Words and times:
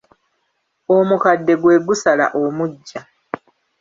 Omukadde 0.97 1.53
gwe 1.61 1.75
gusala 1.87 2.25
omuggya. 2.43 3.01